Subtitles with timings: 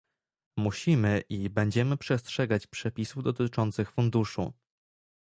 [0.57, 4.53] Musimy i będziemy przestrzegać przepisów dotyczących Funduszu